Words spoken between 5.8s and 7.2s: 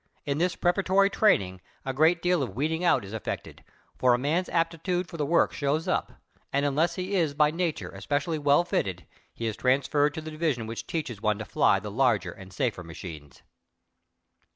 up, and unless he